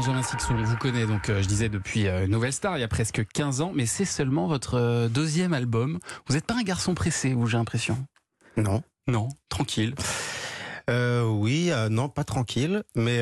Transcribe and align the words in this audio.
Benjamin 0.00 0.22
Sixon, 0.22 0.54
on 0.58 0.64
vous 0.64 0.78
connaît 0.78 1.04
donc, 1.04 1.28
euh, 1.28 1.42
je 1.42 1.46
disais, 1.46 1.68
depuis 1.68 2.08
euh, 2.08 2.26
Nouvelle 2.26 2.54
Star, 2.54 2.78
il 2.78 2.80
y 2.80 2.84
a 2.84 2.88
presque 2.88 3.22
15 3.34 3.60
ans, 3.60 3.72
mais 3.74 3.84
c'est 3.84 4.06
seulement 4.06 4.46
votre 4.46 4.76
euh, 4.76 5.08
deuxième 5.08 5.52
album. 5.52 5.98
Vous 6.26 6.32
n'êtes 6.32 6.46
pas 6.46 6.54
un 6.54 6.62
garçon 6.62 6.94
pressé, 6.94 7.34
vous, 7.34 7.46
j'ai 7.46 7.58
l'impression 7.58 7.98
Non. 8.56 8.82
Non, 9.06 9.28
tranquille. 9.50 9.94
Oui, 10.88 11.70
non, 11.90 12.08
pas 12.08 12.24
tranquille, 12.24 12.82
mais 12.96 13.20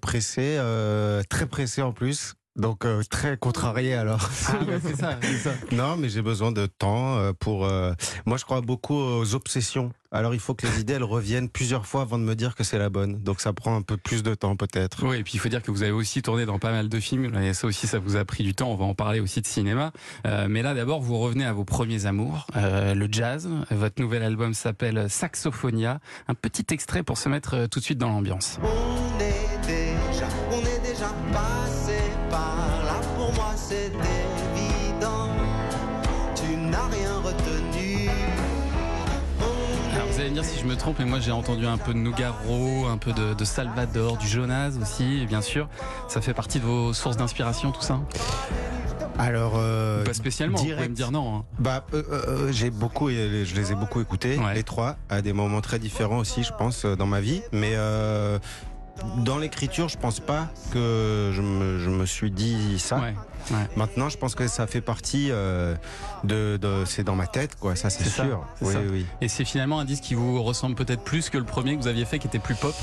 pressé, 0.00 0.58
très 1.28 1.46
pressé 1.46 1.82
en 1.82 1.92
plus. 1.92 2.34
Donc 2.56 2.84
euh, 2.84 3.02
très 3.10 3.36
contrarié 3.36 3.94
alors. 3.94 4.28
Ah, 4.48 4.52
ouais, 4.68 4.78
c'est 4.80 4.96
ça, 4.96 5.18
non, 5.72 5.96
mais 5.96 6.08
j'ai 6.08 6.22
besoin 6.22 6.52
de 6.52 6.66
temps 6.66 7.16
euh, 7.18 7.32
pour. 7.32 7.64
euh, 7.66 7.92
Moi, 8.26 8.36
je 8.36 8.44
crois 8.44 8.60
beaucoup 8.60 8.94
aux 8.94 9.34
obsessions. 9.34 9.92
Alors, 10.12 10.32
il 10.34 10.38
faut 10.38 10.54
que 10.54 10.64
les 10.68 10.80
idées 10.80 10.92
elles 10.92 11.02
reviennent 11.02 11.48
plusieurs 11.48 11.86
fois 11.86 12.02
avant 12.02 12.16
de 12.18 12.22
me 12.22 12.36
dire 12.36 12.54
que 12.54 12.62
c'est 12.62 12.78
la 12.78 12.88
bonne. 12.90 13.20
Donc, 13.24 13.40
ça 13.40 13.52
prend 13.52 13.74
un 13.74 13.82
peu 13.82 13.96
plus 13.96 14.22
de 14.22 14.32
temps 14.36 14.54
peut-être. 14.54 15.04
Oui, 15.04 15.16
et 15.16 15.24
puis 15.24 15.32
il 15.34 15.40
faut 15.40 15.48
dire 15.48 15.60
que 15.60 15.72
vous 15.72 15.82
avez 15.82 15.90
aussi 15.90 16.22
tourné 16.22 16.46
dans 16.46 16.60
pas 16.60 16.70
mal 16.70 16.88
de 16.88 17.00
films, 17.00 17.34
et 17.42 17.52
ça 17.54 17.66
aussi, 17.66 17.88
ça 17.88 17.98
vous 17.98 18.14
a 18.14 18.24
pris 18.24 18.44
du 18.44 18.54
temps, 18.54 18.70
on 18.70 18.76
va 18.76 18.84
en 18.84 18.94
parler 18.94 19.18
aussi 19.18 19.40
de 19.40 19.46
cinéma. 19.48 19.90
Euh, 20.24 20.46
mais 20.48 20.62
là, 20.62 20.74
d'abord, 20.74 21.00
vous 21.00 21.18
revenez 21.18 21.44
à 21.44 21.52
vos 21.52 21.64
premiers 21.64 22.06
amours, 22.06 22.46
euh, 22.54 22.94
le 22.94 23.08
jazz. 23.10 23.48
Votre 23.72 24.00
nouvel 24.00 24.22
album 24.22 24.54
s'appelle 24.54 25.10
Saxophonia. 25.10 25.98
Un 26.28 26.34
petit 26.34 26.66
extrait 26.72 27.02
pour 27.02 27.18
se 27.18 27.28
mettre 27.28 27.66
tout 27.66 27.80
de 27.80 27.84
suite 27.84 27.98
dans 27.98 28.10
l'ambiance. 28.10 28.60
On 28.62 29.18
est 29.20 29.66
déjà, 29.66 30.28
on 30.52 30.60
est 30.60 30.88
déjà 30.92 31.08
passé 31.32 31.73
Me 40.24 40.30
dire 40.30 40.44
si 40.44 40.58
je 40.58 40.64
me 40.64 40.74
trompe, 40.74 40.96
mais 41.00 41.04
moi 41.04 41.20
j'ai 41.20 41.30
entendu 41.32 41.66
un 41.66 41.76
peu 41.76 41.92
de 41.92 41.98
Nougaro, 41.98 42.86
un 42.86 42.96
peu 42.96 43.12
de, 43.12 43.34
de 43.34 43.44
Salvador, 43.44 44.16
du 44.16 44.26
Jonas 44.26 44.72
aussi, 44.80 45.20
et 45.22 45.26
bien 45.26 45.42
sûr. 45.42 45.68
Ça 46.08 46.20
fait 46.22 46.32
partie 46.34 46.58
de 46.60 46.64
vos 46.64 46.92
sources 46.94 47.16
d'inspiration, 47.18 47.70
tout 47.72 47.82
ça 47.82 48.00
Alors, 49.18 49.52
euh, 49.56 50.02
Pas 50.02 50.14
spécialement, 50.14 50.56
vous 50.56 50.64
pouvez 50.64 50.88
me 50.88 50.94
dire 50.94 51.10
non. 51.12 51.36
hein. 51.36 51.44
Bah, 51.58 51.84
euh, 51.92 52.02
euh, 52.10 52.52
j'ai 52.52 52.70
beaucoup, 52.70 53.10
je 53.10 53.54
les 53.54 53.72
ai 53.72 53.74
beaucoup 53.74 54.00
écoutés, 54.00 54.38
Ouais. 54.38 54.54
les 54.54 54.62
trois, 54.62 54.96
à 55.10 55.20
des 55.20 55.32
moments 55.34 55.60
très 55.60 55.78
différents 55.78 56.18
aussi, 56.18 56.42
je 56.42 56.52
pense, 56.56 56.84
euh, 56.84 56.96
dans 56.96 57.06
ma 57.06 57.20
vie. 57.20 57.42
Mais 57.52 57.72
euh, 57.74 58.38
dans 59.18 59.38
l'écriture, 59.38 59.88
je 59.88 59.98
pense 59.98 60.20
pas 60.20 60.48
que 60.70 61.30
je 61.32 61.42
me, 61.42 61.78
je 61.78 61.90
me 61.90 62.06
suis 62.06 62.30
dit 62.30 62.78
ça. 62.78 62.96
Ouais, 62.98 63.14
ouais. 63.50 63.56
Maintenant, 63.76 64.08
je 64.08 64.16
pense 64.16 64.34
que 64.34 64.46
ça 64.46 64.66
fait 64.66 64.80
partie 64.80 65.28
euh, 65.30 65.74
de, 66.22 66.56
de- 66.56 66.84
c'est 66.86 67.04
dans 67.04 67.16
ma 67.16 67.26
tête, 67.26 67.56
quoi. 67.56 67.74
Ça, 67.76 67.90
c'est 67.90 68.04
ça, 68.04 68.24
sûr. 68.24 68.46
c'est 68.60 68.64
oui, 68.66 68.72
ça. 68.72 68.78
oui. 68.90 69.06
Et 69.20 69.28
c'est 69.28 69.44
finalement 69.44 69.80
un 69.80 69.84
disque 69.84 70.04
qui 70.04 70.14
vous 70.14 70.42
ressemble 70.42 70.74
peut-être 70.76 71.02
plus 71.02 71.28
que 71.30 71.38
le 71.38 71.44
premier 71.44 71.76
que 71.76 71.82
vous 71.82 71.88
aviez 71.88 72.04
fait 72.04 72.18
qui 72.18 72.26
était 72.28 72.38
plus 72.38 72.54
pop. 72.54 72.74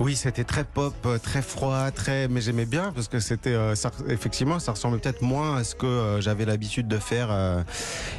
Oui, 0.00 0.14
c'était 0.14 0.44
très 0.44 0.62
pop, 0.62 0.94
euh, 1.06 1.18
très 1.18 1.42
froid, 1.42 1.90
très. 1.90 2.28
Mais 2.28 2.40
j'aimais 2.40 2.66
bien 2.66 2.92
parce 2.94 3.08
que 3.08 3.18
c'était, 3.18 3.54
euh, 3.54 3.74
effectivement, 4.08 4.60
ça 4.60 4.72
ressemblait 4.72 5.00
peut-être 5.00 5.22
moins 5.22 5.56
à 5.56 5.64
ce 5.64 5.74
que 5.74 5.86
euh, 5.86 6.20
j'avais 6.20 6.44
l'habitude 6.44 6.86
de 6.86 6.98
faire. 6.98 7.28
euh, 7.32 7.62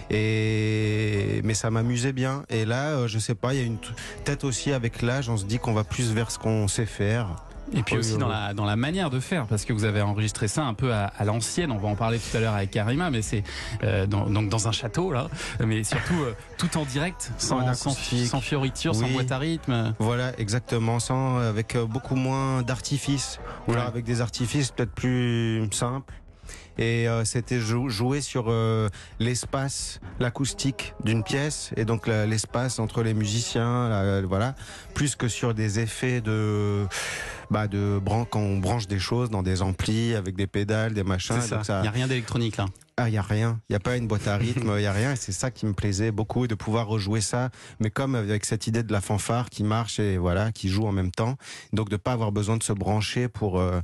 et 0.10 1.42
mais 1.46 1.54
ça 1.54 1.72
m'amusait 1.72 2.12
bien. 2.12 2.44
Et 2.50 2.66
là, 2.66 3.08
je 3.08 3.18
sais 3.18 3.36
pas, 3.36 3.54
il 3.54 3.60
y 3.60 3.64
a 3.64 3.66
une 3.66 3.78
peut-être 3.78 4.44
aussi 4.44 4.74
avec 4.74 5.02
l'âge, 5.02 5.30
on 5.30 5.38
se 5.38 5.46
dit 5.46 5.58
qu'on 5.58 5.74
va 5.74 5.86
plus 5.86 6.12
vers 6.12 6.32
ce 6.32 6.38
qu'on 6.40 6.68
sait 6.68 6.86
faire. 6.86 7.28
Et 7.74 7.84
puis 7.84 7.94
Oui, 7.96 8.00
aussi 8.00 8.18
dans 8.18 8.28
la, 8.28 8.54
dans 8.54 8.66
la 8.66 8.76
manière 8.76 9.10
de 9.10 9.20
faire, 9.20 9.46
parce 9.46 9.64
que 9.66 9.74
vous 9.74 9.84
avez 9.86 10.02
enregistré 10.02 10.48
ça 10.48 10.64
un 10.64 10.74
peu 10.74 10.92
à, 10.94 11.06
à 11.06 11.24
l'ancienne, 11.24 11.72
on 11.72 11.78
va 11.78 11.88
en 11.88 11.96
parler 11.96 12.18
tout 12.20 12.36
à 12.36 12.40
l'heure 12.40 12.56
avec 12.56 12.72
Karima, 12.72 13.12
mais 13.12 13.22
c'est 13.22 13.44
euh, 13.84 14.08
dans, 14.08 14.28
donc 14.30 14.50
dans 14.50 14.68
un 14.68 14.72
château 14.72 15.12
là, 15.12 15.28
mais 15.64 15.84
surtout 15.84 16.22
euh, 16.24 16.34
tout 16.58 16.78
en 16.78 16.86
direct, 16.86 17.32
sans, 17.38 17.74
sans, 17.76 17.92
sans 17.92 18.42
fioriture, 18.42 18.96
sans 18.96 19.08
boîte 19.10 19.32
à 19.32 19.38
rythme. 19.38 19.94
Voilà, 20.00 20.32
exactement, 20.40 21.00
sans 21.00 21.38
avec 21.38 21.76
euh, 21.76 21.86
beaucoup 21.86 22.16
moins 22.16 22.64
d'artifices, 22.64 23.40
ou 23.68 23.74
alors 23.74 23.86
avec 23.86 24.04
des 24.04 24.22
artifices 24.22 24.72
peut-être 24.72 24.94
plus 24.94 25.68
simples. 25.72 26.14
Et 26.82 27.10
euh, 27.10 27.26
c'était 27.26 27.60
jou- 27.60 27.90
jouer 27.90 28.22
sur 28.22 28.46
euh, 28.48 28.88
l'espace, 29.20 30.00
l'acoustique 30.22 30.94
d'une 31.04 31.24
pièce, 31.26 31.72
et 31.76 31.84
donc 31.84 32.08
l'espace 32.08 32.80
entre 32.80 33.04
les 33.04 33.14
musiciens, 33.14 33.90
la- 33.90 34.22
voilà, 34.22 34.56
plus 34.94 35.16
que 35.18 35.28
sur 35.28 35.54
des 35.54 35.80
effets 35.82 36.22
de, 36.22 36.88
bah, 37.52 37.68
de 37.68 38.00
bran 38.04 38.26
quand 38.26 38.40
on 38.40 38.58
branche 38.58 38.88
des 38.88 39.00
choses 39.00 39.30
dans 39.30 39.44
des 39.44 39.62
amplis 39.62 40.14
avec 40.16 40.36
des 40.36 40.48
pédales, 40.48 40.94
des 40.94 41.04
machins. 41.04 41.42
Ça. 41.42 41.62
Il 41.80 41.82
n'y 41.84 41.88
a 41.88 41.92
rien 41.92 42.08
d'électronique 42.08 42.58
là. 42.58 42.66
ah, 42.98 43.08
il 43.10 43.14
y 43.14 43.18
a 43.18 43.22
rien. 43.22 43.60
Il 43.70 43.74
y 43.74 43.76
a 43.76 43.80
pas 43.80 43.96
une 43.98 44.08
boîte 44.08 44.28
à 44.28 44.38
rythme, 44.38 44.74
il 44.78 44.82
y 44.84 44.86
a 44.86 44.92
rien. 44.94 45.14
Et 45.14 45.16
c'est 45.16 45.32
ça 45.32 45.50
qui 45.52 45.66
me 45.66 45.74
plaisait 45.74 46.12
beaucoup 46.12 46.48
de 46.48 46.56
pouvoir 46.56 46.88
rejouer 46.88 47.22
ça, 47.22 47.50
mais 47.80 47.90
comme 47.90 48.16
avec 48.16 48.46
cette 48.46 48.68
idée 48.68 48.84
de 48.84 48.92
la 48.92 49.02
fanfare 49.02 49.50
qui 49.50 49.64
marche 49.64 50.00
et 50.00 50.18
voilà, 50.18 50.52
qui 50.52 50.70
joue 50.70 50.86
en 50.86 50.92
même 50.92 51.12
temps. 51.12 51.36
Donc 51.74 51.90
de 51.90 51.98
pas 51.98 52.12
avoir 52.14 52.32
besoin 52.32 52.58
de 52.58 52.64
se 52.64 52.74
brancher 52.74 53.28
pour 53.30 53.60
euh, 53.60 53.80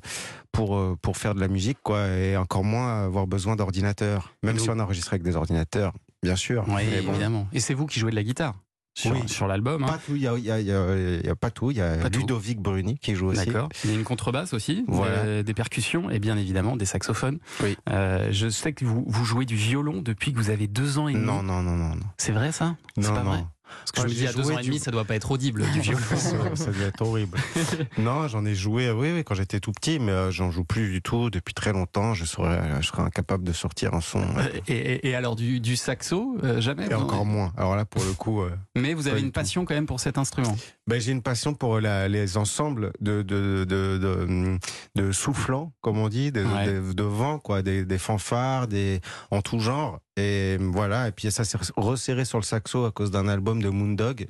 pour 0.52 0.76
euh, 0.78 0.96
pour 1.02 1.18
faire 1.18 1.34
de 1.36 1.40
la 1.40 1.48
musique, 1.48 1.78
quoi, 1.84 2.08
et 2.08 2.38
encore 2.38 2.64
moins 2.64 3.06
avoir 3.06 3.26
besoin 3.28 3.56
d'ordinateur. 3.56 4.34
Même 4.44 4.56
Donc- 4.58 4.64
si 4.64 4.70
on 4.70 4.80
enregistre 4.80 5.14
avec 5.14 5.24
des 5.24 5.36
ordinateurs, 5.36 5.94
bien 6.24 6.36
sûr. 6.36 6.64
Oui, 6.68 6.84
bon. 7.04 7.12
évidemment. 7.12 7.48
Et 7.54 7.60
c'est 7.60 7.74
vous 7.74 7.86
qui 7.88 8.00
jouez 8.00 8.12
de 8.12 8.16
la 8.16 8.24
guitare 8.24 8.54
sur, 8.96 9.12
Oui. 9.12 9.20
sur 9.28 9.46
l'album. 9.46 9.84
hein. 9.84 9.88
Pas 9.88 9.98
tout. 10.00 10.16
Il 10.16 10.22
y 10.22 10.28
a, 10.28 10.38
y 10.38 10.50
a- 10.50 10.60
y 10.62 10.72
a- 10.72 10.96
il 11.20 11.26
y 11.26 11.30
a 11.30 11.36
pas 11.36 11.52
tout. 11.52 11.70
Il 11.70 11.78
y 11.78 11.82
a. 11.82 12.08
Ludovic 12.10 12.60
Bruni 12.60 12.98
qui 12.98 13.14
joue 13.14 13.28
aussi. 13.28 13.46
D'accord. 13.46 13.70
Il 13.84 13.92
y 13.92 13.94
a 13.94 13.98
une 13.98 14.04
contrebasse 14.06 14.54
aussi, 14.54 14.86
Voilà. 14.88 15.12
euh, 15.18 15.44
des 15.44 15.54
percussions 15.54 16.10
et 16.10 16.18
bien 16.20 16.38
évidemment 16.38 16.78
des 16.78 16.86
saxophones. 16.86 17.40
Oui. 17.62 17.78
Euh, 17.90 18.30
je 18.32 18.48
sais 18.50 18.74
que 18.74 18.86
vous, 18.86 19.04
vous 19.06 19.26
jouez 19.26 19.46
du 19.46 19.56
violon 19.56 20.02
depuis 20.02 20.32
que 20.32 20.38
vous 20.38 20.50
avez 20.50 20.68
deux 20.68 20.98
ans 20.98 21.08
et 21.10 21.14
demi. 21.14 21.26
Non, 21.26 21.44
non, 21.44 21.62
non, 21.62 21.76
non, 21.76 21.90
non. 21.96 22.06
C'est 22.18 22.32
vrai 22.32 22.52
ça? 22.52 22.78
C'est 22.96 23.08
Non, 23.08 23.14
pas 23.14 23.22
vrai 23.24 23.38
non. 23.40 23.48
Parce 23.80 23.92
que 23.92 24.02
je 24.02 24.08
me 24.08 24.20
dis 24.20 24.28
à 24.28 24.34
deux 24.34 24.52
ans 24.52 24.58
et 24.58 24.62
du- 24.62 24.70
demi, 24.70 24.80
ça 24.80 24.92
doit 24.92 25.06
pas 25.06 25.16
être 25.16 25.32
audible 25.32 25.64
du 25.72 25.80
violon. 25.82 26.00
ça, 26.16 26.56
ça 26.56 26.66
devait 26.68 26.86
être 26.86 27.02
horrible. 27.02 27.38
non, 27.98 28.28
j'en 28.28 28.46
ai 28.46 28.56
joué, 28.56 28.92
oui, 28.92 29.12
oui, 29.14 29.24
quand 29.24 29.36
j'étais 29.36 29.60
tout 29.60 29.72
petit, 29.72 30.00
mais 30.00 30.12
euh, 30.12 30.32
j'en 30.32 30.52
joue 30.52 30.64
plus 30.64 30.92
du 30.92 31.02
tout 31.02 31.30
depuis 31.30 31.54
très 31.54 31.72
longtemps. 31.74 32.14
Je 32.14 32.26
serais, 32.26 32.62
je 32.82 32.88
serais 32.88 33.04
incapable 33.04 33.44
de 33.44 33.54
sortir 33.54 33.94
un 33.94 34.02
son. 34.02 34.22
euh, 34.22 34.48
Et, 34.68 34.74
et- 34.76 35.10
et 35.10 35.16
alors 35.16 35.36
du, 35.36 35.60
du 35.60 35.76
saxo, 35.76 36.38
euh, 36.44 36.62
jamais 36.62 36.88
Et 36.90 36.94
encore 36.94 37.26
moins. 37.26 37.54
Alors 37.58 37.76
là, 37.76 37.86
pour 37.86 38.04
le 38.04 38.14
coup, 38.14 38.42
euh, 38.42 38.52
Mais 38.76 38.94
vous 38.94 39.08
avez 39.08 39.20
du 39.20 39.26
une 39.28 39.32
passion 39.32 39.66
quand 39.66 39.74
même 39.76 39.86
pour 39.88 40.00
cet 40.00 40.18
instrument. 40.18 40.56
Ben, 40.88 41.00
j'ai 41.02 41.12
une 41.12 41.22
passion 41.24 41.54
pour 41.54 41.80
la- 41.80 42.08
les 42.08 42.38
ensembles 42.38 42.92
de, 43.02 43.22
de, 43.24 43.66
de, 43.68 43.98
de, 43.98 44.58
de 44.96 45.12
soufflants, 45.12 45.74
comme 45.82 45.98
on 45.98 46.10
dit, 46.10 46.32
de, 46.32 46.44
Ouais. 46.44 46.94
de, 46.94 47.04
vent, 47.04 47.40
quoi, 47.40 47.62
des, 47.64 47.86
des 47.86 47.98
fanfares, 47.98 48.68
des, 48.68 49.02
en 49.32 49.42
tout 49.42 49.60
genre. 49.60 50.00
Et 50.18 50.58
voilà, 50.60 51.08
et 51.08 51.12
puis 51.12 51.32
ça 51.32 51.44
s'est 51.44 51.58
resserré 51.76 52.24
sur 52.24 52.38
le 52.38 52.44
saxo 52.44 52.86
à 52.86 52.92
cause 52.92 53.12
d'un 53.12 53.28
album 53.28 53.62
de 53.62 53.70
Moondog, 53.70 54.28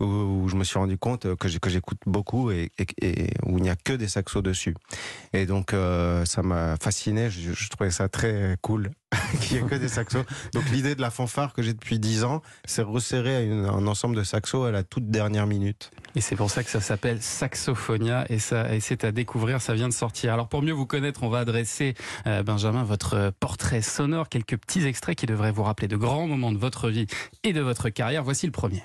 où, 0.00 0.04
où 0.06 0.48
je 0.48 0.56
me 0.56 0.64
suis 0.64 0.78
rendu 0.78 0.96
compte 0.98 1.34
que 1.36 1.48
j'écoute 1.48 1.98
beaucoup 2.06 2.50
et, 2.50 2.72
et- 2.78 2.86
et 3.02 3.34
où 3.46 3.58
il 3.58 3.62
n'y 3.62 3.70
a 3.70 3.76
que 3.76 3.92
des 3.92 4.08
saxos 4.08 4.42
dessus. 4.42 4.74
Et 5.32 5.46
donc 5.46 5.72
euh, 5.74 6.24
ça 6.24 6.42
m'a 6.42 6.76
fasciné, 6.82 7.30
je, 7.30 7.52
je 7.52 7.68
trouvais 7.68 7.90
ça 7.90 8.08
très 8.08 8.56
cool 8.62 8.90
n'y 9.50 9.58
ait 9.58 9.62
que 9.62 9.74
des 9.74 9.88
saxos. 9.88 10.24
Donc 10.54 10.68
l'idée 10.70 10.94
de 10.94 11.00
la 11.00 11.10
fanfare 11.10 11.52
que 11.52 11.62
j'ai 11.62 11.72
depuis 11.72 11.98
10 11.98 12.24
ans, 12.24 12.42
c'est 12.64 12.82
resserrer 12.82 13.50
un 13.50 13.86
ensemble 13.86 14.16
de 14.16 14.22
saxos 14.22 14.64
à 14.64 14.70
la 14.70 14.82
toute 14.82 15.10
dernière 15.10 15.46
minute. 15.46 15.90
Et 16.16 16.20
c'est 16.20 16.36
pour 16.36 16.50
ça 16.50 16.64
que 16.64 16.70
ça 16.70 16.80
s'appelle 16.80 17.22
Saxophonia 17.22 18.26
et, 18.28 18.38
et 18.70 18.80
c'est 18.80 19.04
à 19.04 19.12
découvrir, 19.12 19.60
ça 19.60 19.74
vient 19.74 19.88
de 19.88 19.94
sortir. 19.94 20.32
Alors 20.32 20.48
pour 20.48 20.62
mieux 20.62 20.72
vous 20.72 20.86
connaître, 20.86 21.22
on 21.22 21.28
va 21.28 21.38
adresser, 21.40 21.94
euh, 22.26 22.42
Benjamin, 22.42 22.82
votre 22.82 23.14
euh, 23.14 23.30
portrait 23.38 23.82
sonore, 23.82 24.28
quelques 24.28 24.56
petits 24.56 24.84
extraits 24.86 25.16
qui 25.16 25.26
devraient 25.26 25.52
vous 25.52 25.62
rappeler 25.62 25.88
de 25.88 25.96
grands 25.96 26.26
moments 26.26 26.52
de 26.52 26.58
votre 26.58 26.88
vie 26.88 27.06
et 27.44 27.52
de 27.52 27.60
votre 27.60 27.88
carrière. 27.90 28.24
Voici 28.24 28.46
le 28.46 28.52
premier. 28.52 28.82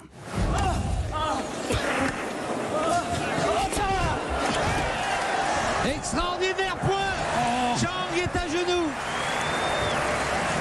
Extraordinaire 5.88 6.78
point 6.78 7.78
Chang 7.80 8.16
est 8.16 8.38
à 8.38 8.48
genoux 8.48 8.90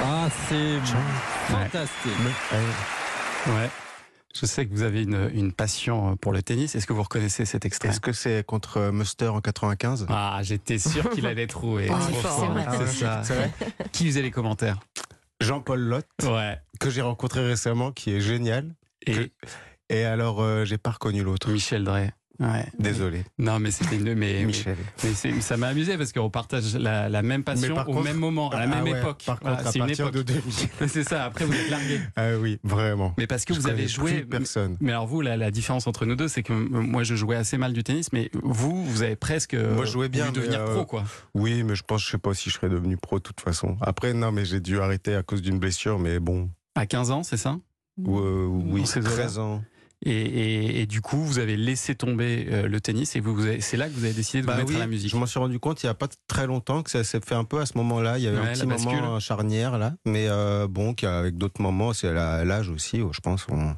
Ah, 0.02 0.28
c'est 0.48 0.78
fantastique. 1.52 2.12
Ouais. 3.46 3.70
Je 4.34 4.46
sais 4.46 4.66
que 4.66 4.74
vous 4.74 4.82
avez 4.82 5.02
une, 5.02 5.30
une 5.32 5.52
passion 5.52 6.12
euh, 6.12 6.14
pour 6.16 6.32
le 6.32 6.42
tennis. 6.42 6.74
Est-ce 6.74 6.86
que 6.88 6.92
vous 6.92 7.02
reconnaissez 7.04 7.44
cet 7.44 7.64
extrait? 7.64 7.90
Est-ce 7.90 8.00
que 8.00 8.12
c'est 8.12 8.44
contre 8.44 8.78
euh, 8.78 8.92
Muster 8.92 9.28
en 9.28 9.40
95 9.40 10.06
Ah, 10.08 10.40
j'étais 10.42 10.78
sûr 10.78 11.08
qu'il 11.10 11.26
allait 11.26 11.46
trouver. 11.46 11.88
Oh, 11.90 11.94
Trop 12.22 12.54
c'est 12.80 12.86
ça. 13.04 13.22
C'est 13.22 13.34
vrai 13.34 13.52
Qui 13.92 14.06
faisait 14.06 14.22
les 14.22 14.32
commentaires? 14.32 14.80
Jean-Paul 15.40 15.78
Lotte, 15.80 16.06
Ouais. 16.24 16.58
que 16.80 16.90
j'ai 16.90 17.02
rencontré 17.02 17.46
récemment, 17.46 17.92
qui 17.92 18.12
est 18.12 18.20
génial. 18.20 18.74
Et? 19.06 19.32
Et 19.90 20.04
alors, 20.04 20.40
euh, 20.42 20.64
j'ai 20.64 20.78
pas 20.78 20.90
reconnu 20.92 21.22
l'autre. 21.22 21.50
Michel 21.50 21.84
Drey. 21.84 22.10
Ouais. 22.40 22.66
Désolé, 22.80 23.22
Non, 23.38 23.60
mais 23.60 23.70
c'était 23.70 23.94
une. 23.96 24.14
Mais, 24.14 24.44
Michel. 24.44 24.76
Mais 25.04 25.40
ça 25.40 25.56
m'a 25.56 25.68
amusé 25.68 25.96
parce 25.96 26.12
qu'on 26.12 26.30
partage 26.30 26.74
la, 26.74 27.08
la 27.08 27.22
même 27.22 27.44
passion 27.44 27.74
au 27.78 27.84
contre- 27.84 28.02
même 28.02 28.16
moment, 28.16 28.50
à 28.50 28.56
la 28.58 28.62
Ah 28.64 28.66
même 28.82 28.84
ouais, 28.92 28.98
époque. 28.98 29.22
Par 29.24 29.38
contre, 29.38 29.66
à 29.66 29.70
c'est 29.70 29.78
une 29.78 29.90
époque. 29.90 30.12
de 30.12 30.22
2000. 30.22 30.42
C'est 30.88 31.04
ça, 31.04 31.24
après 31.24 31.44
vous 31.44 31.52
êtes 31.54 31.70
largué. 31.70 32.00
Ah 32.16 32.36
oui, 32.40 32.58
vraiment. 32.64 33.14
Mais 33.18 33.26
parce 33.28 33.44
que 33.44 33.54
Je 33.54 33.60
vous 33.60 33.68
avez 33.68 33.86
joué. 33.86 34.22
personne. 34.24 34.76
Mais 34.80 34.90
alors 34.90 35.06
vous, 35.06 35.20
la, 35.20 35.36
la 35.36 35.50
différence 35.52 35.86
entre 35.86 36.06
nous 36.06 36.16
deux, 36.16 36.26
c'est 36.28 36.42
que 36.42 36.52
euh, 36.52 36.56
moi 36.56 37.04
je 37.04 37.14
jouais 37.14 37.36
assez 37.36 37.56
mal 37.56 37.72
du 37.72 37.84
tennis, 37.84 38.12
mais 38.12 38.30
vous, 38.42 38.84
vous 38.84 39.02
avez 39.02 39.16
presque 39.16 39.54
Moi, 39.54 39.84
je 39.84 39.92
jouais 39.92 40.08
bien, 40.08 40.32
devenir 40.32 40.60
euh, 40.62 40.74
pro, 40.74 40.84
quoi. 40.86 41.04
Oui, 41.34 41.62
mais 41.62 41.74
je 41.76 41.82
pense, 41.84 42.04
je 42.04 42.10
sais 42.10 42.18
pas 42.18 42.34
si 42.34 42.50
je 42.50 42.54
serais 42.54 42.68
devenu 42.68 42.96
pro 42.96 43.18
de 43.18 43.22
toute 43.22 43.40
façon. 43.40 43.76
Après, 43.80 44.12
non, 44.12 44.32
mais 44.32 44.44
j'ai 44.44 44.60
dû 44.60 44.80
arrêter 44.80 45.14
à 45.14 45.22
cause 45.22 45.40
d'une 45.40 45.58
blessure, 45.60 45.98
mais 46.00 46.18
bon. 46.18 46.50
À 46.74 46.86
15 46.86 47.10
ans, 47.12 47.22
c'est 47.22 47.36
ça? 47.36 47.58
Ou, 47.98 48.18
euh, 48.18 48.46
oui, 48.50 48.80
Dans 48.80 48.86
ces 48.86 49.00
eaux-là. 49.00 49.10
13 49.10 49.38
ans. 49.38 49.62
Et, 50.04 50.10
et- 50.12 50.80
et 50.82 50.86
du 50.86 51.00
coup, 51.00 51.18
vous 51.24 51.38
avez 51.38 51.56
laissé 51.56 51.94
tomber 51.94 52.46
euh, 52.50 52.68
le 52.68 52.80
tennis 52.80 53.16
et 53.16 53.20
vous, 53.20 53.34
vous 53.34 53.46
avez- 53.46 53.60
c'est 53.60 53.76
là 53.76 53.88
que 53.88 53.94
vous 53.94 54.04
avez 54.04 54.12
décidé 54.14 54.40
de 54.42 54.46
vous 54.46 54.52
Bah 54.52 54.56
mettre 54.58 54.68
oui, 54.70 54.76
à 54.76 54.80
la 54.80 54.86
musique. 54.86 55.10
Je 55.10 55.16
m'en 55.16 55.26
suis 55.26 55.38
rendu 55.38 55.58
compte 55.58 55.82
il 55.82 55.86
y 55.86 55.88
a 55.88 55.94
pas 55.94 56.08
très 56.28 56.46
longtemps 56.46 56.82
que 56.82 56.90
ça 56.90 57.04
s'est 57.04 57.20
fait 57.20 57.34
un 57.34 57.44
peu 57.44 57.60
à 57.60 57.66
ce 57.66 57.76
moment-là. 57.78 58.18
Il 58.18 58.24
y 58.24 58.28
a 58.28 58.32
eu 58.32 58.34
Ouais, 58.34 58.48
un 58.48 58.52
petit 58.52 58.66
moment 58.66 59.18
charnière 59.20 59.78
là, 59.78 59.94
mais 60.04 60.26
euh, 60.28 60.66
bon, 60.68 60.94
avec 61.02 61.36
d'autres 61.38 61.60
moments, 61.62 61.92
c'est 61.92 62.08
à 62.08 62.44
l'âge 62.44 62.68
aussi. 62.68 63.00
où 63.02 63.12
je 63.12 63.20
pense 63.20 63.46
on 63.50 63.74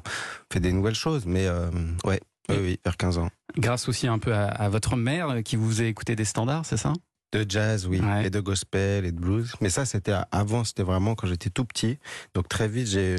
fait 0.51 0.59
des 0.59 0.71
nouvelles 0.73 0.95
choses. 0.95 1.25
Mais 1.25 1.45
euh, 1.47 1.69
ouais, 2.05 2.19
oui, 2.49 2.57
oui, 2.61 2.79
vers 2.83 2.97
15 2.97 3.17
ans. 3.17 3.29
Grâce 3.57 3.87
aussi 3.89 4.07
un 4.07 4.19
peu 4.19 4.33
à, 4.33 4.45
à 4.47 4.69
votre 4.69 4.95
mère 4.95 5.41
qui 5.43 5.55
vous 5.55 5.69
faisait 5.69 5.87
écouter 5.89 6.15
des 6.15 6.25
standards, 6.25 6.65
c'est 6.65 6.77
ça? 6.77 6.93
De 7.33 7.45
jazz, 7.47 7.85
oui, 7.87 7.99
Ouais. 7.99 8.27
et 8.27 8.29
de 8.29 8.39
gospel 8.39 9.03
et 9.05 9.11
de 9.11 9.19
blues. 9.19 9.51
Mais 9.59 9.69
ça, 9.69 9.83
c'était 9.85 10.13
avant, 10.31 10.63
c'était 10.63 10.83
vraiment 10.83 11.13
quand 11.13 11.27
j'étais 11.27 11.49
tout 11.49 11.65
petit. 11.65 11.99
Donc 12.33 12.47
très 12.47 12.69
vite, 12.69 12.87
j'ai, 12.87 13.17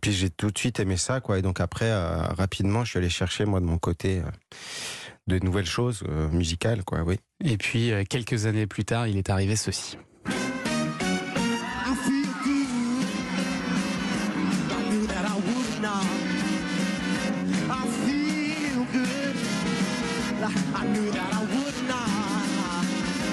puis 0.00 0.12
j'ai 0.12 0.30
tout 0.30 0.50
de 0.50 0.58
suite 0.58 0.80
aimé 0.80 0.96
ça, 0.96 1.20
quoi. 1.20 1.38
Et 1.38 1.42
donc 1.42 1.60
après, 1.60 1.90
euh, 1.90 2.22
rapidement, 2.28 2.82
je 2.84 2.90
suis 2.90 2.98
allé 2.98 3.10
chercher 3.10 3.44
moi 3.44 3.60
de 3.60 3.66
mon 3.66 3.76
côté 3.76 4.20
euh, 4.20 4.30
de 5.26 5.38
nouvelles 5.44 5.66
choses 5.66 6.02
euh, 6.08 6.28
musicales, 6.30 6.82
quoi. 6.82 7.02
Oui. 7.02 7.20
Et 7.44 7.58
puis, 7.58 7.92
euh, 7.92 8.04
quelques 8.08 8.46
années 8.46 8.66
plus 8.66 8.86
tard, 8.86 9.06
il 9.06 9.18
est 9.18 9.28
arrivé 9.28 9.54
ceci. 9.54 9.98
I 17.68 17.86
feel 18.04 18.84
good. 18.92 19.36
I 20.74 20.86
knew 20.86 21.10
that 21.10 21.32
I 21.34 21.45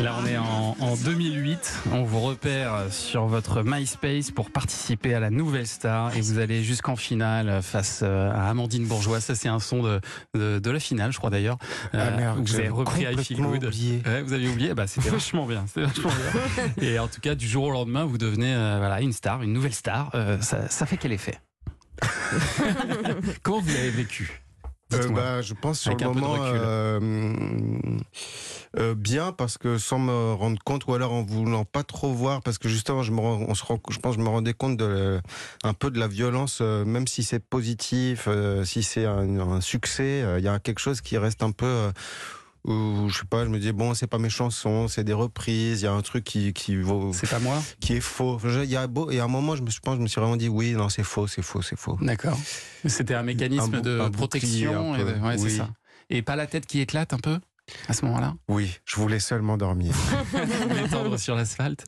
Là, 0.01 0.16
on 0.22 0.25
est 0.25 0.38
en, 0.38 0.75
en 0.80 0.95
2008. 0.98 1.74
On 1.94 2.04
vous 2.04 2.19
repère 2.19 2.88
sur 2.90 3.25
votre 3.28 3.63
MySpace 3.63 4.31
pour 4.31 4.50
participer 4.51 5.13
à 5.13 5.19
la 5.22 5.30
Nouvelle 5.30 5.68
Star 5.68 6.16
et 6.18 6.22
vous 6.22 6.40
allez 6.40 6.62
jusqu'en 6.63 6.95
finale 6.98 7.62
face 7.62 8.01
euh, 8.04 8.31
à 8.31 8.50
Amandine 8.50 8.86
Bourgeois. 8.86 9.22
Ça, 9.22 9.34
c'est 9.36 9.48
un 9.48 9.60
son 9.60 9.81
de, 9.81 10.01
de, 10.36 10.60
de 10.60 10.72
la 10.72 10.80
finale, 10.80 11.13
je 11.13 11.18
crois 11.19 11.30
d'ailleurs. 11.30 11.57
Euh, 11.94 12.06
Ah, 12.13 12.18
merde, 12.18 12.40
vous 12.40 12.54
avez 12.56 12.63
j'avais 12.63 12.69
repris 12.69 13.04
I 13.04 13.24
Feel 13.24 13.38
Good. 13.38 13.63
oublié. 13.66 14.01
Ouais, 14.06 14.22
vous 14.24 14.34
aviez 14.34 14.50
oublié, 14.50 14.74
bah, 14.74 14.88
c'était 14.88 15.10
vachement 15.12 15.45
bien. 15.45 15.63
C'était 15.68 15.86
vachement 15.86 16.12
bien. 16.12 16.66
Et 16.89 17.00
en 17.00 17.07
tout 17.07 17.22
cas, 17.22 17.36
du 17.36 17.48
jour 17.48 17.63
au 17.66 17.72
lendemain, 17.72 18.04
vous 18.04 18.18
devenez 18.18 18.54
euh, 18.54 18.75
voilà, 18.80 19.00
une 19.00 19.13
star, 19.13 19.42
une 19.42 19.54
nouvelle 19.54 19.74
star. 19.74 20.10
Euh, 20.16 20.42
ça, 20.42 20.68
ça 20.69 20.86
fait 20.86 20.98
quel 20.98 21.13
effet? 21.13 21.39
Comment 23.42 23.62
vous 23.62 23.72
l'avez 23.74 23.92
vécu? 23.92 24.31
Euh, 24.34 24.53
Dites-moi. 25.01 25.22
bah, 25.22 25.42
je 25.42 25.54
pense 25.54 25.80
sur 25.80 25.92
Avec 25.92 26.01
le 26.01 26.12
moment 26.13 26.36
euh, 26.40 27.00
euh, 28.80 28.95
bien 28.95 29.31
parce 29.31 29.57
que 29.57 29.78
sans 29.78 30.00
me 30.00 30.34
rendre 30.34 30.57
compte 30.63 30.86
ou 30.88 30.94
alors 30.94 31.13
en 31.13 31.24
voulant 31.24 31.66
pas 31.66 31.84
trop 31.84 32.12
voir 32.12 32.42
parce 32.42 32.57
que 32.57 32.69
justement 32.69 33.04
je 33.04 33.12
me 33.12 33.19
on 33.19 33.54
se 33.56 33.63
rend, 33.63 33.80
je 33.90 34.00
pense 34.00 34.16
que 34.16 34.22
je 34.22 34.25
me 34.25 34.30
rendais 34.30 34.54
compte 34.54 34.78
de 34.78 35.22
un 35.63 35.74
peu 35.74 35.92
de 35.92 36.00
la 36.00 36.07
violence 36.07 36.60
euh, 36.62 36.84
même 36.86 37.07
si 37.07 37.24
c'est 37.24 37.40
positif 37.40 38.25
euh, 38.28 38.63
si 38.66 38.84
c'est 38.84 39.06
un, 39.06 39.40
un 39.40 39.62
succès 39.62 40.22
euh, 40.24 40.40
il 40.40 40.45
y 40.45 40.48
a 40.48 40.60
quelque 40.60 40.80
chose 40.80 41.01
qui 41.01 41.18
reste 41.18 41.44
un 41.44 41.51
peu 41.51 41.66
euh, 41.66 41.92
où 42.65 43.10
je 43.10 43.19
sais 43.19 43.25
pas 43.25 43.44
je 43.44 43.50
me 43.50 43.60
dis 43.60 43.71
bon 43.74 43.94
c'est 43.94 44.07
pas 44.07 44.18
mes 44.19 44.30
chansons 44.30 44.88
c'est 44.88 45.04
des 45.04 45.13
reprises 45.13 45.81
il 45.81 45.86
y 45.86 45.88
a 45.88 45.92
un 45.94 46.01
truc 46.01 46.24
qui 46.24 46.54
qui 46.54 46.75
vaut 46.77 47.12
C'est 47.13 47.30
pas 47.30 47.39
moi 47.39 47.62
qui 47.81 47.94
est 47.94 48.00
faux 48.00 48.39
il 48.45 48.69
y 48.69 48.75
a 48.77 48.88
beau 48.88 49.12
et 49.12 49.19
à 49.19 49.25
un 49.25 49.27
moment 49.27 49.56
je 49.56 49.62
me 49.63 49.69
je 49.69 49.80
pense 49.81 49.98
je 49.98 50.01
me 50.01 50.07
suis 50.07 50.19
vraiment 50.21 50.38
dit 50.38 50.48
oui 50.50 50.71
non 50.74 50.88
c'est 50.89 51.04
faux 51.04 51.27
c'est 51.27 51.42
faux 51.42 51.62
c'est 51.62 51.77
faux 51.77 51.98
D'accord. 52.01 52.38
C'était 52.86 53.15
un 53.15 53.24
mécanisme 53.24 53.75
Un 53.75 53.81
de 53.81 54.00
un 54.00 54.12
protection. 54.12 54.95
et 54.95 55.04
de- 55.04 55.13
c'est 55.38 55.44
Oui. 55.44 55.57
ça. 55.57 55.69
Et 56.10 56.21
pas 56.21 56.36
la 56.36 56.48
tête 56.48 56.65
qui 56.65 56.80
éclate 56.81 57.13
un 57.13 57.18
peu? 57.19 57.39
À 57.88 57.94
ce 57.94 58.04
moment-là 58.06 58.36
oui 58.50 58.77
je 58.86 58.98
voulais 58.98 59.19
seulement 59.19 59.57
dormir 59.57 59.94
M'étendre 60.75 61.18
sur 61.18 61.36
l'asphalte 61.36 61.86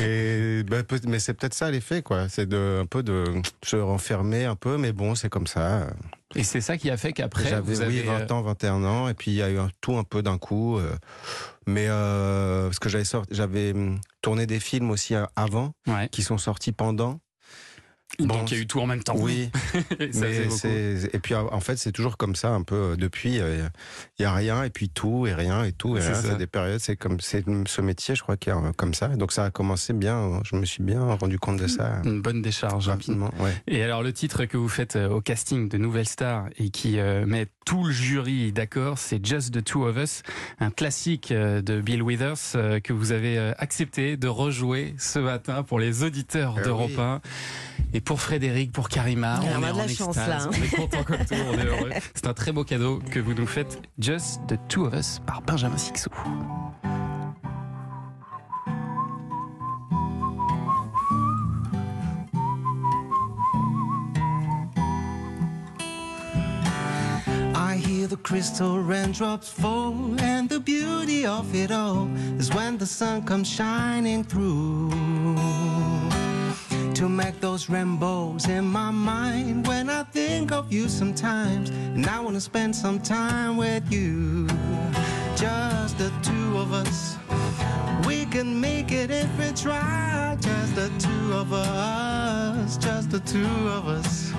Et 0.00 0.62
bah, 0.64 0.82
peut- 0.82 1.00
mais 1.06 1.18
c'est 1.18 1.34
peut-être 1.34 1.54
ça 1.54 1.70
l'effet, 1.70 2.02
quoi. 2.02 2.28
C'est 2.28 2.46
de 2.48 2.80
un 2.82 2.86
peu 2.86 3.02
de 3.02 3.24
se 3.64 3.76
renfermer 3.76 4.44
un 4.44 4.56
peu, 4.56 4.76
mais 4.78 4.92
bon, 4.92 5.14
c'est 5.14 5.28
comme 5.28 5.46
ça. 5.46 5.88
Et 6.34 6.42
c'est 6.42 6.60
ça 6.60 6.76
qui 6.76 6.90
a 6.90 6.96
fait 6.96 7.12
qu'après, 7.12 7.48
J'avais 7.48 7.76
oui, 7.78 8.00
avez... 8.00 8.02
20 8.02 8.30
ans, 8.32 8.42
21 8.42 8.84
ans, 8.84 9.08
et 9.08 9.14
puis 9.14 9.30
il 9.30 9.34
y 9.36 9.42
a 9.42 9.50
eu 9.50 9.58
un, 9.58 9.68
tout 9.80 9.96
un 9.96 10.04
peu 10.04 10.22
d'un 10.22 10.38
coup. 10.38 10.78
euh, 10.78 10.96
mais 11.66 11.86
euh, 11.88 12.64
parce 12.66 12.78
que 12.78 12.88
j'avais 12.88 13.04
sorti, 13.04 13.34
j'avais 13.34 13.72
hum, 13.72 13.98
tourné 14.22 14.46
des 14.46 14.60
films 14.60 14.90
aussi 14.90 15.14
euh, 15.14 15.24
avant, 15.36 15.72
euh, 15.88 15.92
ouais. 15.94 16.08
qui 16.10 16.22
sont 16.22 16.38
sortis 16.38 16.72
pendant. 16.72 17.20
Donc 18.18 18.50
il 18.50 18.56
y 18.56 18.60
a 18.60 18.62
eu 18.62 18.66
tout 18.66 18.80
en 18.80 18.86
même 18.86 19.02
temps. 19.02 19.16
Oui, 19.16 19.50
Et 20.00 20.12
ça 20.12 20.20
mais 20.26 21.04
et 21.12 21.18
puis 21.18 21.34
en 21.34 21.60
fait 21.60 21.76
c'est 21.76 21.92
toujours 21.92 22.16
comme 22.16 22.34
ça 22.36 22.50
un 22.50 22.62
peu 22.62 22.74
euh, 22.92 22.96
depuis 22.96 23.34
il 23.36 23.70
y 24.20 24.24
a 24.24 24.32
rien 24.34 24.62
et 24.64 24.70
puis 24.70 24.88
tout 24.88 25.26
et 25.26 25.34
rien 25.34 25.64
et 25.64 25.72
tout 25.72 25.96
et 25.96 26.00
C'est 26.00 26.12
rien. 26.12 26.22
ça. 26.22 26.34
Des 26.34 26.46
périodes 26.46 26.80
c'est 26.80 26.96
comme 26.96 27.20
c'est 27.20 27.44
ce 27.66 27.80
métier 27.80 28.14
je 28.14 28.22
crois 28.22 28.36
qui 28.36 28.50
est 28.50 28.52
euh, 28.52 28.72
comme 28.76 28.94
ça 28.94 29.08
donc 29.08 29.32
ça 29.32 29.44
a 29.44 29.50
commencé 29.50 29.92
bien 29.92 30.40
je 30.44 30.56
me 30.56 30.64
suis 30.64 30.82
bien 30.82 31.02
rendu 31.14 31.38
compte 31.38 31.56
de 31.58 31.66
ça 31.66 32.00
Une 32.04 32.22
bonne 32.22 32.42
décharge. 32.42 32.88
rapidement 32.88 33.30
ouais 33.40 33.54
Et 33.66 33.82
alors 33.82 34.02
le 34.02 34.12
titre 34.12 34.44
que 34.44 34.56
vous 34.56 34.68
faites 34.68 34.96
euh, 34.96 35.08
au 35.08 35.20
casting 35.20 35.68
de 35.68 35.78
Nouvelle 35.78 36.08
Star 36.08 36.46
et 36.58 36.70
qui 36.70 36.98
euh, 36.98 37.26
met 37.26 37.46
tout 37.64 37.84
le 37.84 37.92
jury 37.92 38.52
d'accord, 38.52 38.98
c'est 38.98 39.24
Just 39.24 39.52
the 39.54 39.64
Two 39.64 39.86
of 39.86 39.96
Us, 39.96 40.22
un 40.60 40.70
classique 40.70 41.32
euh, 41.32 41.62
de 41.62 41.80
Bill 41.80 42.02
Withers 42.02 42.34
euh, 42.54 42.80
que 42.80 42.92
vous 42.92 43.12
avez 43.12 43.38
euh, 43.38 43.52
accepté 43.58 44.16
de 44.16 44.28
rejouer 44.28 44.94
ce 44.98 45.18
matin 45.18 45.62
pour 45.62 45.78
les 45.78 46.02
auditeurs 46.02 46.54
d'Europe 46.62 46.90
oui. 46.96 47.02
1 47.02 47.20
et 47.94 48.00
pour 48.00 48.20
Frédéric, 48.20 48.72
pour 48.72 48.88
Karima. 48.88 49.40
On 49.40 49.62
est 49.62 49.66
a 49.66 49.72
de 49.72 49.78
la 49.78 49.88
chance, 49.88 50.16
extase, 50.16 50.28
là, 50.28 50.42
hein. 50.42 50.50
On 50.52 50.62
est 50.62 50.76
content 50.76 51.04
comme 51.04 51.24
tout, 51.24 51.34
on 51.34 51.58
est 51.58 51.66
heureux. 51.66 51.90
C'est 52.14 52.26
un 52.26 52.34
très 52.34 52.52
beau 52.52 52.64
cadeau 52.64 53.00
que 53.10 53.20
vous 53.20 53.34
nous 53.34 53.46
faites. 53.46 53.80
Just 53.98 54.40
the 54.48 54.58
Two 54.68 54.86
of 54.86 54.94
Us 54.94 55.20
par 55.26 55.42
Benjamin 55.42 55.78
Sixou. 55.78 56.10
Crystal 68.24 68.78
raindrops 68.78 69.50
fall, 69.50 69.94
and 70.18 70.48
the 70.48 70.58
beauty 70.58 71.26
of 71.26 71.54
it 71.54 71.70
all 71.70 72.08
is 72.38 72.52
when 72.54 72.78
the 72.78 72.86
sun 72.86 73.22
comes 73.22 73.46
shining 73.46 74.24
through. 74.24 74.90
To 76.94 77.08
make 77.08 77.38
those 77.40 77.68
rainbows 77.68 78.48
in 78.48 78.64
my 78.64 78.90
mind 78.90 79.66
when 79.66 79.90
I 79.90 80.04
think 80.04 80.52
of 80.52 80.72
you 80.72 80.88
sometimes, 80.88 81.68
and 81.68 82.06
I 82.06 82.18
wanna 82.18 82.40
spend 82.40 82.74
some 82.74 82.98
time 82.98 83.58
with 83.58 83.92
you. 83.92 84.46
Just 85.36 85.98
the 85.98 86.10
two 86.22 86.58
of 86.58 86.72
us. 86.72 87.18
We 88.06 88.24
can 88.24 88.58
make 88.58 88.90
it 88.90 89.10
if 89.10 89.28
we 89.38 89.52
try. 89.52 90.38
Just 90.40 90.74
the 90.74 90.90
two 90.98 91.34
of 91.34 91.52
us. 91.52 92.78
Just 92.78 93.10
the 93.10 93.20
two 93.20 93.68
of 93.68 93.86
us. 93.86 94.32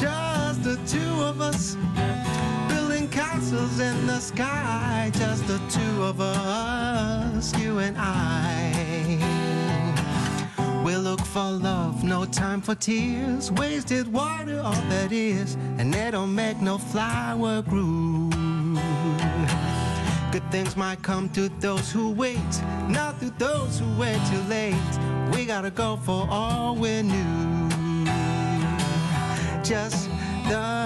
Just 0.00 0.62
the 0.62 0.76
two 0.86 1.22
of 1.22 1.40
us. 1.40 1.76
Castles 3.44 3.78
in 3.78 4.06
the 4.06 4.20
sky. 4.20 5.10
Just 5.12 5.46
the 5.46 5.60
two 5.68 6.02
of 6.02 6.18
us. 6.18 7.54
You 7.58 7.78
and 7.78 7.94
I. 7.98 9.20
We'll 10.82 11.02
look 11.02 11.20
for 11.20 11.50
love, 11.50 12.02
no 12.04 12.24
time 12.24 12.62
for 12.62 12.74
tears. 12.74 13.52
Wasted 13.52 14.10
water, 14.10 14.62
all 14.64 14.72
that 14.88 15.12
is. 15.12 15.56
And 15.76 15.92
they 15.92 16.10
don't 16.10 16.34
make 16.34 16.62
no 16.62 16.78
flower 16.78 17.60
grow. 17.60 18.30
Good 20.32 20.50
things 20.50 20.74
might 20.74 21.02
come 21.02 21.28
to 21.30 21.50
those 21.60 21.92
who 21.92 22.12
wait, 22.12 22.62
not 22.88 23.20
to 23.20 23.28
those 23.38 23.78
who 23.78 23.86
wait 23.98 24.20
too 24.30 24.40
late. 24.48 24.74
We 25.34 25.44
gotta 25.44 25.70
go 25.70 25.96
for 25.96 26.26
all 26.30 26.76
we 26.76 27.02
knew. 27.02 27.68
Just 29.62 30.08
the 30.48 30.83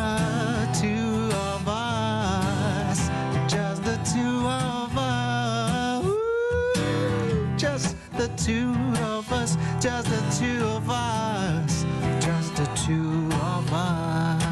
just 9.81 10.09
the 10.09 10.45
two 10.45 10.65
of 10.65 10.91
us, 10.91 11.85
just 12.19 12.57
the 12.57 12.65
two 12.75 13.29
of 13.37 13.73
us. 13.73 14.43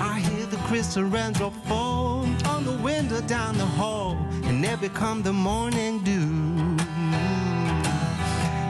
I 0.00 0.18
hear 0.30 0.46
the 0.46 0.56
crystal 0.68 1.02
raindrop 1.04 1.52
fall 1.66 2.26
on 2.46 2.64
the 2.64 2.78
window 2.82 3.20
down 3.22 3.58
the 3.58 3.66
hall, 3.66 4.16
and 4.44 4.64
they 4.64 4.76
become 4.76 5.22
the 5.22 5.32
morning 5.32 5.98
dew. 6.04 6.76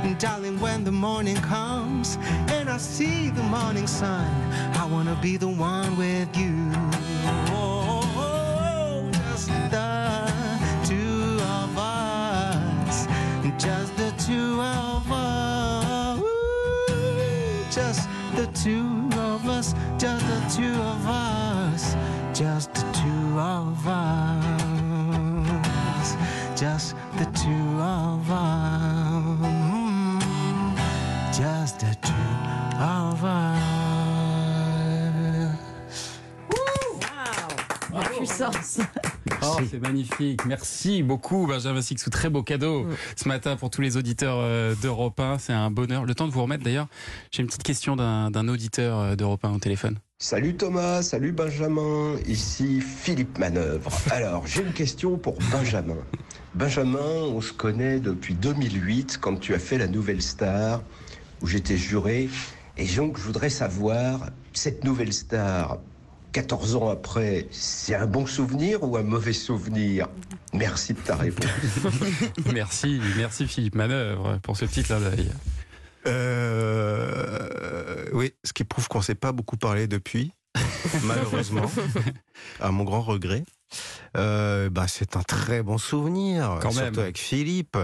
And 0.03 0.19
darling, 0.19 0.59
when 0.61 0.83
the 0.83 0.93
morning 0.93 1.37
comes 1.37 2.19
and 2.49 2.69
I 2.69 2.79
see 2.79 3.31
the 3.31 3.45
morning 3.45 3.87
sun, 3.87 4.29
I 4.75 4.87
wanna 4.87 5.17
be 5.23 5.37
the 5.37 5.49
one 5.49 5.97
with 5.97 6.37
you. 6.37 6.74
Just 13.45 13.93
the 13.99 14.11
two 14.17 14.59
of 14.59 15.13
us. 15.13 16.19
Just 17.75 18.09
the 18.35 18.47
two 18.55 19.11
of 19.19 19.47
us. 19.47 19.75
Just 19.99 20.27
the 20.27 20.41
two 20.57 20.81
of 20.81 21.07
us. 21.07 21.95
Just 22.33 22.73
the 22.73 22.81
two 22.95 23.39
of 23.39 23.87
us. 23.87 26.17
Just 26.59 26.97
the 27.19 27.27
two 27.37 27.83
of 27.83 28.31
us. 28.31 30.25
Just 31.37 31.81
the 31.81 31.95
two 32.01 32.15
of 32.81 33.23
us. 33.23 33.61
Wow. 37.93 38.11
Yourselves. 38.17 38.81
Oh, 39.47 39.61
c'est 39.71 39.81
magnifique. 39.81 40.45
Merci 40.47 41.03
beaucoup, 41.03 41.47
Benjamin 41.47 41.83
Sixou. 41.83 42.11
Très 42.11 42.31
beau 42.31 42.43
cadeau 42.43 42.85
Mm. 42.85 42.95
ce 43.17 43.29
matin 43.29 43.57
pour 43.57 43.71
tous 43.71 43.81
les 43.81 43.97
auditeurs 43.97 44.37
euh, 44.39 44.75
d'Europe 44.83 45.19
1. 45.21 45.39
C'est 45.39 45.53
un 45.53 45.71
bonheur. 45.71 46.05
Le 46.05 46.15
temps 46.15 46.27
de 46.27 46.33
vous 46.33 46.43
remettre 46.43 46.65
d'ailleurs. 46.65 46.89
J'ai 47.31 47.43
une 47.43 47.47
petite 47.49 47.63
question 47.63 47.97
d'un 47.97 48.31
d'un 48.31 48.49
auditeur 48.49 48.99
euh, 48.99 49.17
d'Europe 49.17 49.45
1 49.45 49.53
au 49.55 49.59
téléphone. 49.59 49.99
Salut 50.19 50.55
Thomas, 50.57 51.03
salut 51.03 51.33
Benjamin, 51.33 52.15
ici 52.27 52.81
Philippe 52.81 53.39
Manœuvre. 53.39 53.91
Alors, 54.11 54.47
j'ai 54.47 54.63
une 54.63 54.73
question 54.73 55.19
pour 55.19 55.37
Benjamin. 55.53 55.97
Benjamin, 56.55 56.99
on 57.01 57.41
se 57.41 57.53
connaît 57.53 57.99
depuis 58.01 58.35
2008 58.35 59.19
quand 59.21 59.37
tu 59.39 59.55
as 59.55 59.59
fait 59.59 59.77
la 59.77 59.87
Nouvelle 59.89 60.23
Star, 60.23 60.83
où 61.43 61.47
j'étais 61.47 61.77
juré. 61.77 62.29
Et 62.79 62.87
donc, 62.87 63.19
je 63.19 63.23
voudrais 63.25 63.51
savoir, 63.51 64.31
cette 64.53 64.85
Nouvelle 64.85 65.13
Star, 65.13 65.79
14 66.35 66.75
ans 66.75 66.89
après, 66.91 67.47
c'est 67.53 67.95
un 67.95 68.07
bon 68.07 68.27
souvenir 68.27 68.83
ou 68.83 68.97
un 68.97 69.05
mauvais 69.05 69.33
souvenir? 69.33 70.09
Merci 70.53 70.95
de 70.95 70.99
ta 70.99 71.15
réponse. 71.15 71.47
Merci, 72.53 73.01
merci 73.17 73.47
Philippe 73.47 73.77
Manœuvre 73.77 74.41
pour 74.43 74.57
ce 74.57 74.65
petit 74.65 74.83
clin 74.83 74.99
d'œil. 74.99 75.31
Euh, 76.09 78.05
oui, 78.13 78.35
ce 78.43 78.53
qui 78.53 78.65
prouve 78.65 78.89
qu'on 78.89 79.01
s'est 79.01 79.15
pas 79.15 79.31
beaucoup 79.31 79.57
parlé 79.57 79.87
depuis, 79.87 80.33
malheureusement, 81.05 81.71
à 82.61 82.73
mon 82.73 82.83
grand 82.83 83.03
regret. 83.03 83.45
Euh, 84.17 84.71
bah, 84.71 84.87
c'est 84.89 85.17
un 85.17 85.23
très 85.23 85.63
bon 85.63 85.79
souvenir, 85.79 86.59
Quand 86.61 86.73
surtout 86.73 86.97
même. 86.97 86.99
avec 86.99 87.17
Philippe, 87.17 87.79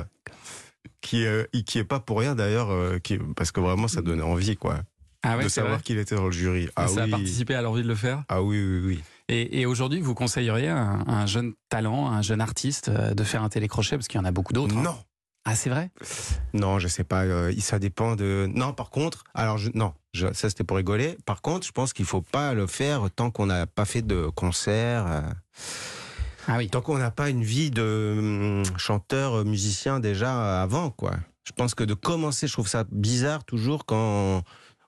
qui 1.01 1.25
euh, 1.25 1.45
qui 1.67 1.79
est 1.79 1.85
pas 1.85 2.01
pour 2.01 2.19
rien 2.19 2.35
d'ailleurs, 2.35 2.71
euh, 2.73 2.99
parce 3.37 3.53
que 3.53 3.61
vraiment 3.61 3.87
ça 3.87 4.03
donnait 4.03 4.23
envie 4.23 4.57
quoi, 4.57 4.81
Ah 5.23 5.37
ouais, 5.37 5.45
de 5.45 5.49
savoir 5.49 5.83
qu'il 5.83 5.99
était 5.99 6.15
dans 6.15 6.25
le 6.27 6.31
jury. 6.33 6.69
Ah 6.77 6.89
ça 6.89 7.03
a 7.03 7.09
participé 7.09 7.55
à 7.55 7.63
l'envie 7.63 7.83
de 7.83 7.89
le 7.89 7.95
faire? 7.95 8.25
ah 8.29 8.43
oui, 8.43 8.59
oui, 8.63 8.81
oui. 8.87 9.01
Et, 9.29 9.61
et 9.61 9.67
aujourd'hui, 9.67 10.01
vous 10.01 10.15
conseilleriez 10.15 10.69
à 10.69 10.79
un, 10.79 11.01
à 11.03 11.13
un 11.23 11.27
jeune 11.27 11.53
talent, 11.69 12.11
à 12.11 12.15
un 12.17 12.23
jeune 12.23 12.41
artiste 12.41 12.89
euh, 12.89 13.15
de 13.15 13.23
faire 13.23 13.43
un 13.43 13.49
télécrochet? 13.49 13.97
Parce 13.97 14.09
qu'il 14.09 14.19
y 14.19 14.23
en 14.23 14.25
a 14.25 14.33
beaucoup 14.33 14.53
d'autres. 14.53 14.77
hein. 14.77 14.83
Non, 14.83 14.97
Ah, 15.45 15.55
c'est 15.55 15.71
vrai? 15.71 15.91
Non, 16.53 16.79
je 16.79 16.89
sais 16.89 17.05
pas. 17.05 17.23
euh, 17.25 17.53
ça 17.61 17.79
dépend 17.79 18.17
de. 18.17 18.49
Non, 18.53 18.73
par 18.73 18.91
contre, 18.91 19.25
alors 19.35 19.57
je, 19.59 19.71
non, 19.75 19.93
je- 20.15 20.33
ça 20.33 20.49
c'était 20.49 20.65
pour 20.65 20.77
rigoler. 20.79 21.17
Par 21.27 21.43
contre, 21.43 21.67
je 21.67 21.73
pense 21.73 21.93
qu'il 21.93 22.07
faut 22.07 22.23
pas 22.23 22.55
le 22.55 22.67
faire 22.67 23.09
tant 23.15 23.31
qu'on 23.31 23.47
n'a 23.47 23.67
pas 23.67 23.85
fait 23.85 24.03
de 24.03 24.27
concert. 24.35 25.07
euh, 25.07 25.21
Ah 26.49 26.57
oui. 26.57 26.69
Tant 26.69 26.81
qu'on 26.81 26.99
n'a 26.99 27.11
pas 27.11 27.29
une 27.31 27.45
vie 27.45 27.71
de 27.71 28.17
hum, 28.19 28.79
chanteur, 28.79 29.45
musicien 29.45 30.01
déjà 30.01 30.63
avant, 30.63 30.91
quoi. 30.91 31.13
Je 31.45 31.53
pense 31.53 31.75
que 31.75 31.85
de 31.85 31.95
commencer, 31.95 32.47
je 32.47 32.53
trouve 32.53 32.69
ça 32.69 32.85
bizarre 32.91 33.45
toujours 33.45 33.85
quand 33.87 33.97
on 33.97 34.43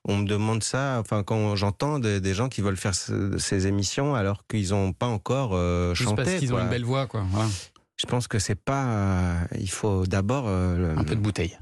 me 0.07 0.25
demande 0.25 0.63
ça, 0.63 0.97
enfin 0.99 1.23
quand 1.23 1.55
j'entends 1.55 1.97
des, 1.99 2.19
des 2.19 2.33
gens 2.33 2.49
qui 2.49 2.61
veulent 2.61 2.75
faire 2.77 2.93
ce- 2.95 3.37
ces 3.37 3.67
émissions 3.67 4.15
alors 4.15 4.45
qu'ils 4.47 4.69
n'ont 4.71 4.91
pas 4.93 5.07
encore 5.07 5.51
euh, 5.53 5.93
Juste 5.93 6.09
chanté. 6.09 6.23
parce 6.23 6.35
qu'ils 6.37 6.53
ont 6.53 6.59
une 6.59 6.69
belle 6.69 6.83
voix, 6.85 7.07
quoi. 7.07 7.23
Je 7.95 8.05
pense 8.07 8.27
que 8.27 8.37
c'est 8.39 8.55
pas. 8.59 8.85
euh, 8.85 9.35
il 9.59 9.69
faut 9.69 10.05
d'abord. 10.05 10.45
euh, 10.47 10.93
le- 10.93 10.99
Un 10.99 11.03
peu 11.03 11.15
de 11.15 11.21
bouteille. 11.21 11.57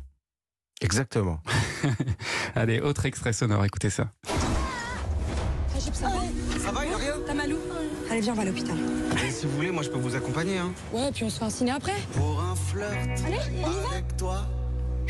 Exactement. 0.81 1.39
Allez, 2.55 2.79
autre 2.79 3.05
extrait 3.05 3.33
sonore, 3.33 3.63
écoutez 3.65 3.91
ça. 3.91 4.09
Ça 5.93 6.07
va, 6.71 6.85
il 6.85 6.93
a 6.93 6.97
rien 6.97 7.13
T'as 7.25 7.33
mal 7.33 7.53
où 7.53 7.57
Allez, 8.09 8.21
viens, 8.21 8.33
on 8.33 8.35
va 8.35 8.41
à 8.41 8.45
l'hôpital. 8.45 8.75
Si 9.29 9.45
vous 9.45 9.51
voulez, 9.55 9.71
moi 9.71 9.83
je 9.83 9.89
peux 9.89 9.97
vous 9.99 10.15
accompagner. 10.15 10.57
Hein. 10.57 10.71
Ouais, 10.93 11.11
puis 11.13 11.23
on 11.23 11.29
se 11.29 11.39
fait 11.39 11.45
un 11.45 11.49
ciné 11.49 11.71
après. 11.71 11.95
Pour 12.13 12.41
un 12.41 12.55
flirt 12.55 12.91
Allez, 13.25 13.37
on 13.63 13.69
y 13.71 13.73
va 13.83 13.89
avec 13.91 14.17
toi, 14.17 14.45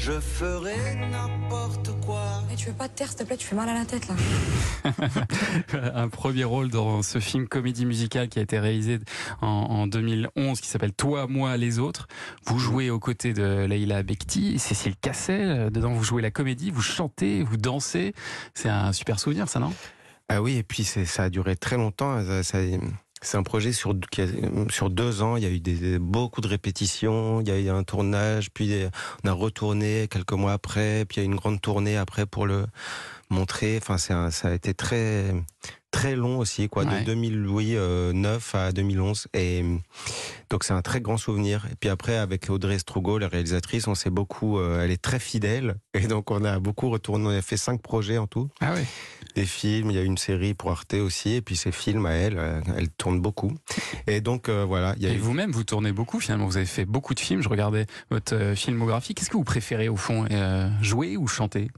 je 0.03 0.19
ferai 0.19 0.95
n'importe 1.11 1.91
quoi. 2.05 2.41
Eh, 2.51 2.55
tu 2.55 2.67
veux 2.67 2.73
pas 2.73 2.89
te 2.89 2.97
taire, 2.97 3.07
s'il 3.09 3.17
te 3.19 3.23
plaît, 3.23 3.37
tu 3.37 3.45
fais 3.45 3.55
mal 3.55 3.69
à 3.69 3.73
la 3.75 3.85
tête 3.85 4.07
là. 4.07 4.15
un 5.95 6.09
premier 6.09 6.43
rôle 6.43 6.69
dans 6.69 7.01
ce 7.03 7.19
film 7.19 7.47
comédie 7.47 7.85
musicale 7.85 8.27
qui 8.29 8.39
a 8.39 8.41
été 8.41 8.57
réalisé 8.59 8.99
en, 9.41 9.47
en 9.47 9.87
2011 9.87 10.59
qui 10.59 10.67
s'appelle 10.67 10.93
Toi, 10.93 11.27
moi, 11.27 11.55
les 11.57 11.77
autres. 11.79 12.07
Vous 12.45 12.57
jouez 12.57 12.89
aux 12.89 12.99
côtés 12.99 13.33
de 13.33 13.65
Leila 13.65 14.01
Bekti, 14.03 14.57
Cécile 14.59 14.95
Cassel. 14.99 15.71
Dedans, 15.71 15.93
vous 15.93 16.03
jouez 16.03 16.21
la 16.21 16.31
comédie, 16.31 16.71
vous 16.71 16.81
chantez, 16.81 17.43
vous 17.43 17.57
dansez. 17.57 18.13
C'est 18.55 18.69
un 18.69 18.93
super 18.93 19.19
souvenir, 19.19 19.47
ça, 19.49 19.59
non? 19.59 19.73
Ah 20.29 20.41
oui, 20.41 20.57
et 20.57 20.63
puis 20.63 20.83
c'est- 20.83 21.05
ça 21.05 21.23
a 21.23 21.29
duré 21.29 21.55
très 21.55 21.77
longtemps. 21.77 22.23
Ça- 22.25 22.43
ça- 22.43 22.57
c'est 23.21 23.37
un 23.37 23.43
projet 23.43 23.71
sur, 23.71 23.95
qui 24.11 24.21
a- 24.21 24.27
sur 24.69 24.89
deux 24.89 25.21
ans. 25.21 25.37
Il 25.37 25.43
y 25.43 25.45
a 25.45 25.49
eu 25.49 25.59
des, 25.59 25.99
beaucoup 25.99 26.41
de 26.41 26.47
répétitions, 26.47 27.41
il 27.41 27.47
y 27.47 27.51
a 27.51 27.59
eu 27.59 27.69
un 27.69 27.83
tournage, 27.83 28.49
puis 28.51 28.73
on 29.23 29.27
a 29.29 29.31
retourné 29.33 30.07
quelques 30.09 30.33
mois 30.33 30.53
après, 30.53 31.05
puis 31.05 31.17
il 31.17 31.19
y 31.19 31.21
a 31.21 31.29
eu 31.29 31.31
une 31.31 31.37
grande 31.37 31.61
tournée 31.61 31.97
après 31.97 32.25
pour 32.25 32.45
le 32.47 32.65
montrer. 33.29 33.77
Enfin, 33.81 33.97
c'est 33.97 34.13
un- 34.13 34.31
ça 34.31 34.49
a 34.49 34.53
été 34.53 34.73
très 34.73 35.33
très 35.91 36.15
long 36.15 36.39
aussi, 36.39 36.69
quoi, 36.69 36.85
Ouais. 36.85 37.01
de 37.01 37.05
2009 37.05 38.55
à 38.55 38.71
2011. 38.71 39.27
Et 39.33 39.61
donc 40.49 40.63
c'est 40.63 40.71
un 40.73 40.81
très 40.81 41.01
grand 41.01 41.17
souvenir. 41.17 41.67
Et 41.69 41.75
puis 41.77 41.89
après, 41.89 42.15
avec 42.15 42.49
Audrey 42.49 42.79
Strogo, 42.79 43.17
la 43.17 43.27
réalisatrice, 43.27 43.87
on 43.87 43.95
s'est 43.95 44.09
beaucoup. 44.09 44.57
euh, 44.57 44.81
elle 44.83 44.91
est 44.91 45.01
très 45.01 45.19
fidèle, 45.19 45.75
et 45.93 46.07
donc 46.07 46.31
on 46.31 46.45
a 46.45 46.59
beaucoup 46.59 46.89
retourné. 46.89 47.25
On 47.27 47.37
a 47.37 47.41
fait 47.41 47.57
cinq 47.57 47.81
projets 47.81 48.17
en 48.17 48.25
tout 48.25 48.47
Ah 48.61 48.73
oui. 48.73 48.83
Des 49.35 49.45
films, 49.45 49.89
il 49.91 49.95
y 49.95 49.99
a 49.99 50.03
une 50.03 50.17
série 50.17 50.53
pour 50.53 50.71
Arte 50.71 50.93
aussi, 50.95 51.35
et 51.35 51.41
puis 51.41 51.55
ces 51.55 51.71
films 51.71 52.05
à 52.05 52.11
elle, 52.11 52.37
euh, 52.37 52.61
elle 52.77 52.89
tourne 52.89 53.19
beaucoup. 53.21 53.53
Et 54.07 54.21
donc 54.21 54.49
euh, 54.49 54.63
voilà, 54.65 54.93
il 54.97 55.03
y 55.03 55.07
a 55.07 55.09
Et 55.11 55.15
eu... 55.15 55.17
vous-même, 55.17 55.51
vous 55.51 55.63
tournez 55.63 55.91
beaucoup 55.91 56.19
finalement. 56.19 56.45
Vous 56.45 56.57
avez 56.57 56.65
fait 56.65 56.85
beaucoup 56.85 57.13
de 57.13 57.19
films. 57.19 57.41
Je 57.41 57.49
regardais 57.49 57.85
votre 58.09 58.35
euh, 58.35 58.55
filmographie. 58.55 59.13
Qu'est-ce 59.13 59.29
que 59.29 59.37
vous 59.37 59.43
préférez 59.43 59.89
au 59.89 59.95
fond 59.97 60.25
euh, 60.31 60.69
Jouer 60.81 61.17
ou 61.17 61.27
chanter? 61.27 61.69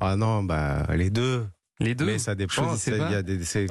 Ah 0.00 0.16
non, 0.16 0.42
bah 0.44 0.86
les 0.94 1.10
deux. 1.10 1.46
Les 1.80 1.94
deux 1.94 2.06
Mais 2.06 2.18
ça 2.18 2.34
dépend. 2.34 2.74
Y 2.86 3.14
a 3.14 3.22
des, 3.22 3.44
c'est- 3.44 3.66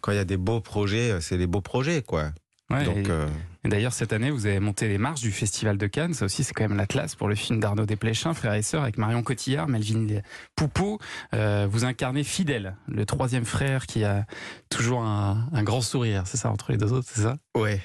quand 0.00 0.12
il 0.12 0.16
y 0.16 0.18
a 0.18 0.24
des 0.24 0.36
beaux 0.38 0.60
projets, 0.60 1.20
c'est 1.20 1.36
les 1.36 1.46
beaux 1.46 1.60
projets, 1.60 2.02
quoi. 2.02 2.30
Ouais, 2.70 2.84
donc 2.84 3.08
euh, 3.08 3.28
Et 3.64 3.68
D'ailleurs, 3.68 3.92
cette 3.92 4.12
année, 4.12 4.30
vous 4.30 4.46
avez 4.46 4.60
monté 4.60 4.88
les 4.88 4.98
marches 4.98 5.20
du 5.20 5.32
Festival 5.32 5.76
de 5.76 5.86
Cannes. 5.86 6.14
Ça 6.14 6.24
aussi, 6.24 6.44
c'est 6.44 6.54
quand 6.54 6.66
même 6.66 6.76
la 6.76 6.86
classe 6.86 7.14
pour 7.14 7.28
le 7.28 7.34
film 7.34 7.60
d'Arnaud 7.60 7.86
Desplechin, 7.86 8.32
frère 8.32 8.54
et 8.54 8.62
sœur, 8.62 8.82
avec 8.82 8.96
Marion 8.96 9.22
Cotillard, 9.22 9.68
Melvin 9.68 10.20
Poupeau. 10.56 10.98
Euh, 11.34 11.66
vous 11.70 11.84
incarnez 11.84 12.24
Fidèle, 12.24 12.76
le 12.88 13.04
troisième 13.04 13.44
frère 13.44 13.86
qui 13.86 14.04
a 14.04 14.24
toujours 14.70 15.02
un, 15.02 15.48
un 15.52 15.62
grand 15.62 15.82
sourire. 15.82 16.22
C'est 16.26 16.38
ça, 16.38 16.50
entre 16.50 16.72
les 16.72 16.78
deux 16.78 16.92
autres, 16.92 17.08
c'est 17.12 17.22
ça? 17.22 17.36
Ouais, 17.54 17.82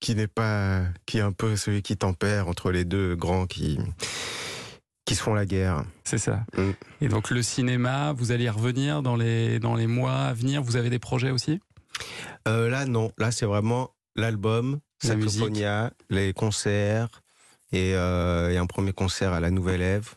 qui 0.00 0.14
n'est 0.16 0.26
pas, 0.26 0.82
qui 1.06 1.18
est 1.18 1.22
un 1.22 1.32
peu 1.32 1.54
celui 1.56 1.82
qui 1.82 1.96
tempère 1.96 2.48
entre 2.48 2.72
les 2.72 2.84
deux 2.84 3.14
grands 3.14 3.46
qui 3.46 3.78
qui 5.04 5.16
se 5.16 5.22
font 5.22 5.34
la 5.34 5.46
guerre. 5.46 5.84
C'est 6.04 6.18
ça. 6.18 6.44
Mm. 6.56 6.70
Et 7.00 7.08
donc, 7.08 7.30
le 7.30 7.42
cinéma, 7.42 8.12
vous 8.12 8.30
allez 8.30 8.44
y 8.44 8.48
revenir 8.48 9.02
dans 9.02 9.16
les, 9.16 9.58
dans 9.58 9.74
les 9.74 9.88
mois 9.88 10.14
à 10.14 10.32
venir? 10.32 10.62
Vous 10.62 10.76
avez 10.76 10.90
des 10.90 11.00
projets 11.00 11.30
aussi? 11.30 11.60
Euh, 12.46 12.68
là, 12.68 12.86
non. 12.86 13.10
Là, 13.18 13.32
c'est 13.32 13.46
vraiment 13.46 13.90
l'album, 14.14 14.78
Saxophonia, 15.02 15.92
les 16.10 16.32
concerts 16.32 17.22
et, 17.72 17.94
euh, 17.94 18.50
et 18.50 18.58
un 18.58 18.66
premier 18.66 18.92
concert 18.92 19.32
à 19.32 19.40
la 19.40 19.50
Nouvelle 19.50 19.82
Ève 19.82 20.14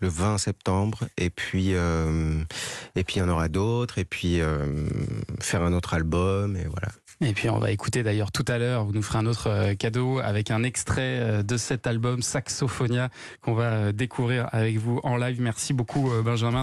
le 0.00 0.08
20 0.08 0.38
septembre. 0.38 1.00
Et 1.18 1.28
puis, 1.28 1.74
euh, 1.74 2.42
et 2.96 3.04
puis 3.04 3.16
il 3.16 3.18
y 3.18 3.22
en 3.22 3.28
aura 3.28 3.48
d'autres. 3.48 3.98
Et 3.98 4.06
puis 4.06 4.40
euh, 4.40 4.86
faire 5.40 5.62
un 5.62 5.74
autre 5.74 5.92
album. 5.92 6.56
Et 6.56 6.64
voilà. 6.64 6.88
Et 7.20 7.34
puis 7.34 7.50
on 7.50 7.58
va 7.58 7.70
écouter 7.70 8.02
d'ailleurs 8.02 8.32
tout 8.32 8.46
à 8.48 8.56
l'heure, 8.56 8.86
vous 8.86 8.92
nous 8.92 9.02
ferez 9.02 9.18
un 9.18 9.26
autre 9.26 9.74
cadeau 9.74 10.20
avec 10.20 10.50
un 10.50 10.62
extrait 10.62 11.44
de 11.44 11.56
cet 11.58 11.86
album 11.86 12.22
Saxophonia 12.22 13.10
qu'on 13.42 13.52
va 13.52 13.92
découvrir 13.92 14.48
avec 14.52 14.78
vous 14.78 15.00
en 15.02 15.18
live. 15.18 15.38
Merci 15.38 15.74
beaucoup 15.74 16.10
Benjamin. 16.24 16.58